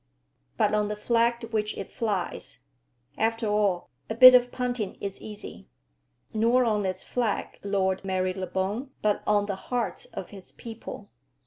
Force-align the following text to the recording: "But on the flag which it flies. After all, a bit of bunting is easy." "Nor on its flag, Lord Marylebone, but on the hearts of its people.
"But 0.57 0.73
on 0.73 0.87
the 0.87 0.95
flag 0.95 1.43
which 1.51 1.77
it 1.77 1.87
flies. 1.91 2.63
After 3.19 3.45
all, 3.45 3.91
a 4.09 4.15
bit 4.15 4.33
of 4.33 4.49
bunting 4.51 4.95
is 4.95 5.21
easy." 5.21 5.67
"Nor 6.33 6.65
on 6.65 6.87
its 6.87 7.03
flag, 7.03 7.59
Lord 7.63 8.03
Marylebone, 8.03 8.89
but 9.03 9.21
on 9.27 9.45
the 9.45 9.55
hearts 9.69 10.05
of 10.05 10.33
its 10.33 10.51
people. 10.51 11.11